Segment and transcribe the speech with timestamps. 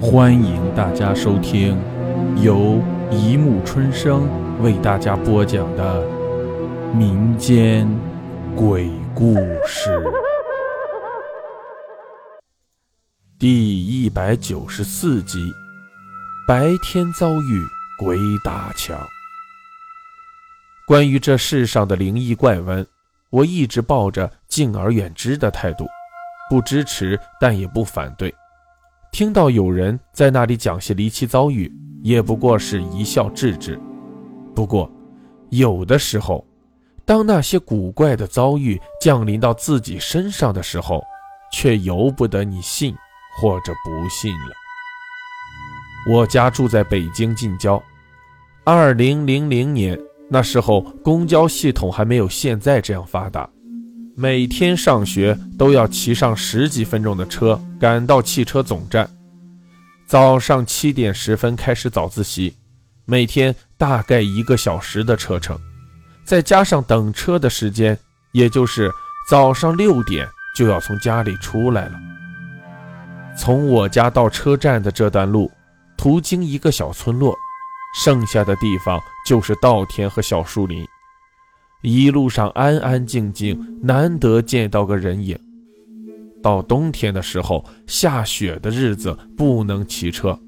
[0.00, 1.76] 欢迎大家收听
[2.40, 4.28] 由一木春生
[4.62, 6.06] 为大家播讲的
[6.94, 7.84] 民间
[8.54, 9.34] 鬼故
[9.66, 10.00] 事
[13.40, 15.52] 第一百九十四集：
[16.46, 17.66] 白天遭遇
[17.98, 18.96] 鬼打墙。
[20.86, 22.86] 关于这世上的灵异怪闻，
[23.30, 25.88] 我一直抱着敬而远之的态度，
[26.48, 28.32] 不支持，但也不反对。
[29.10, 31.72] 听到有人在那里讲些离奇遭遇，
[32.02, 33.78] 也不过是一笑置之。
[34.54, 34.90] 不过，
[35.50, 36.46] 有的时候，
[37.04, 41.02] 当那些古怪的遭遇降临到自己身上的时候，
[41.52, 42.94] 却由不得你信
[43.40, 44.52] 或者不信了。
[46.08, 47.82] 我家住在北京近郊，
[48.64, 49.98] 二零零零年
[50.28, 53.48] 那时候，公交系统还没有现在这样发达。
[54.20, 59.08] 每天上学都要骑上十几分钟的车赶到汽车总站，
[60.08, 62.56] 早上七点十分开始早自习，
[63.04, 65.56] 每天大概一个小时的车程，
[66.24, 67.96] 再加上等车的时间，
[68.32, 68.90] 也就是
[69.30, 71.92] 早上六点就要从家里出来了。
[73.38, 75.48] 从我家到车站的这段路，
[75.96, 77.36] 途经一个小村落，
[77.94, 80.84] 剩下的地方就是稻田和小树林。
[81.82, 85.38] 一路上安安静静，难得见到个人影。
[86.42, 90.38] 到冬天的时候，下雪的日子不能骑车，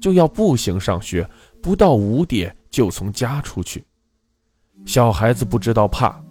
[0.00, 1.28] 就要步行上学。
[1.60, 3.84] 不到五点就从家出去。
[4.84, 6.22] 小孩子不知道怕，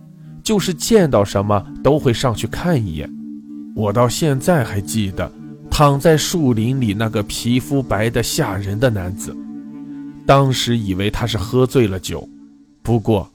[0.41, 3.09] 就是见到什么都会上去看一眼。
[3.75, 5.29] 我到现在还记得
[5.69, 9.35] 躺在树林里那个皮肤白的吓人的男子，
[10.25, 12.25] 当时以为他是喝醉了酒，
[12.81, 13.29] 不过。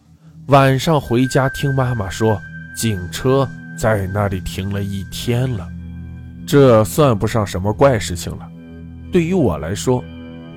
[0.51, 2.43] 晚上回家，听妈妈说，
[2.75, 3.49] 警车
[3.79, 5.65] 在那里停了一天了。
[6.45, 8.49] 这算不上什么怪事情了。
[9.13, 10.03] 对于我来说，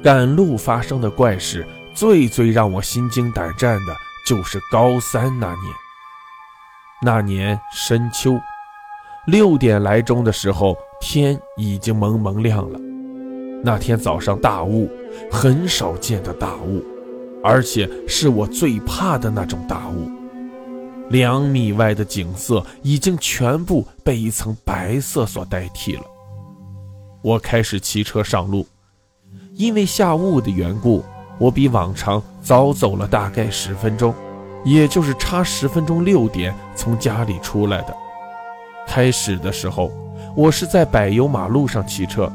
[0.04, 1.64] 赶路发生的怪事，
[1.94, 3.96] 最最让我心惊胆战的，
[4.28, 5.60] 就是高三那年。
[7.04, 8.42] 那年深秋，
[9.28, 12.80] 六点来钟的时候，天已经蒙蒙亮了。
[13.64, 14.90] 那天早上大雾，
[15.32, 16.84] 很少见的大雾。
[17.44, 20.10] 而且是我最怕的那种大雾，
[21.10, 26.04] 两米外的景色已经全部被一层白色所代替了。
[27.22, 28.66] 我开始骑车上路，
[29.56, 31.04] 因为下雾的缘故，
[31.38, 34.14] 我比往常早走了大概十分钟，
[34.64, 37.94] 也就是差十分钟六点从家里出来的。
[38.88, 39.92] 开始的时候，
[40.36, 42.32] 我是在柏油马路上骑车。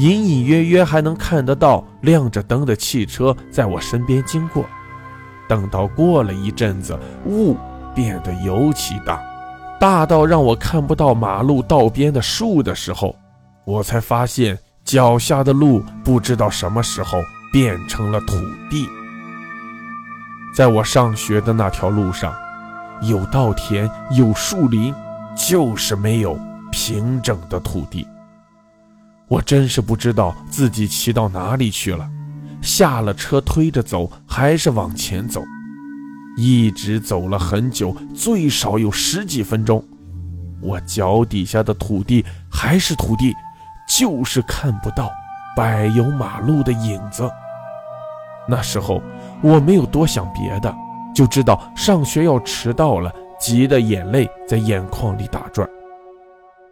[0.00, 4.64] 隐隐约约还能看得到亮着灯的汽车在我身边经过。
[5.46, 7.54] 等到过了一阵子，雾
[7.94, 9.20] 变得尤其大，
[9.78, 13.14] 大到让我看不到马路道边的树的时候，
[13.66, 17.18] 我才发现脚下的路不知道什么时候
[17.52, 18.36] 变成了土
[18.70, 18.88] 地。
[20.56, 22.32] 在我上学的那条路上，
[23.02, 24.94] 有稻田，有树林，
[25.36, 26.38] 就是没有
[26.72, 28.06] 平整的土地。
[29.30, 32.10] 我真是不知道自己骑到哪里去了，
[32.60, 35.40] 下了车推着走，还是往前走，
[36.36, 39.84] 一直走了很久，最少有十几分钟。
[40.60, 43.32] 我脚底下的土地还是土地，
[43.88, 45.08] 就是看不到
[45.54, 45.64] 柏
[45.94, 47.30] 油马路的影子。
[48.48, 49.00] 那时候
[49.44, 50.74] 我没有多想别的，
[51.14, 55.70] 就知道上学要迟到了，急得眼泪在眼眶里打转。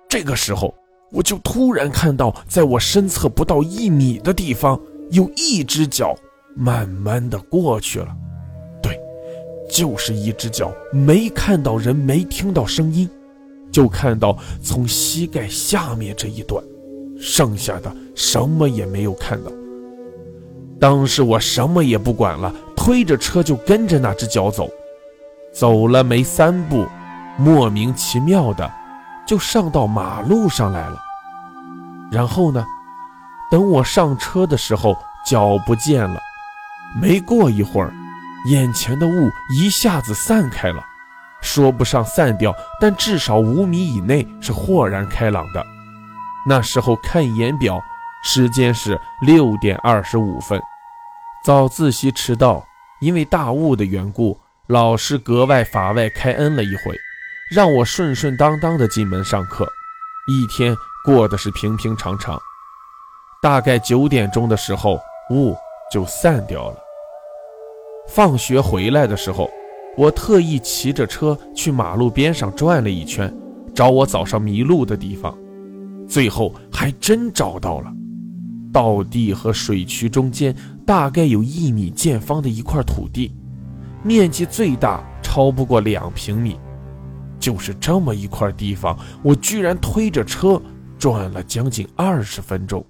[0.08, 0.74] 这个时候。
[1.10, 4.78] 我就突然看到，在我身侧不到一米的地方，
[5.10, 6.14] 有一只脚
[6.54, 8.08] 慢慢的过去了。
[8.82, 8.98] 对，
[9.70, 13.08] 就是一只脚，没看到人，没听到声音，
[13.72, 16.62] 就看到从膝盖下面这一段，
[17.18, 19.50] 剩下的什么也没有看到。
[20.78, 24.68] 当时我什么也不管了，推着车就跟着那只脚走，
[25.52, 26.86] 走了没三步，
[27.38, 28.70] 莫名其妙的。
[29.28, 30.98] 就上到马路上来了，
[32.10, 32.64] 然后呢，
[33.50, 36.18] 等我上车的时候，脚不见了。
[36.98, 37.92] 没过一会儿，
[38.46, 40.82] 眼前的雾一下子散开了，
[41.42, 45.62] 说不上散掉，但至少五米以内是豁然开朗的。
[46.46, 47.78] 那时候看一眼表，
[48.24, 50.58] 时间是六点二十五分。
[51.44, 52.64] 早自习迟到，
[53.00, 56.98] 因为大雾的缘故，老师格外法外开恩了一回。
[57.50, 59.66] 让我顺顺当当的进门上课，
[60.26, 62.38] 一天过得是平平常常。
[63.40, 65.00] 大概九点钟的时候，
[65.30, 65.56] 雾
[65.90, 66.76] 就散掉了。
[68.06, 69.50] 放学回来的时候，
[69.96, 73.34] 我特意骑着车去马路边上转了一圈，
[73.74, 75.34] 找我早上迷路的地方，
[76.06, 77.90] 最后还真找到了。
[78.70, 80.54] 道地和水渠中间
[80.86, 83.34] 大概有一米见方的一块土地，
[84.02, 86.60] 面积最大超不过两平米。
[87.38, 90.60] 就是这么一块地方，我居然推着车
[90.98, 92.84] 转了将近二十分钟。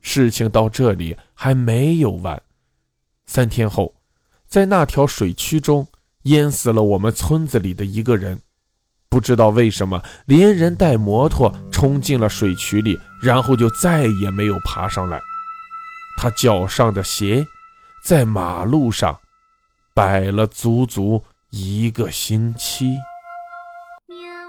[0.00, 2.40] 事情到这里还没有完。
[3.26, 3.92] 三天后，
[4.46, 5.86] 在那条水渠中
[6.22, 8.40] 淹死了我们村子里的一个人。
[9.08, 15.20] 不知道为什么，连人带摩托冲进了水渠里，然后就再也没有爬上来。
[16.18, 17.46] 他脚上的鞋
[18.02, 19.18] 在马路上
[19.94, 22.96] 摆了足足一个星期。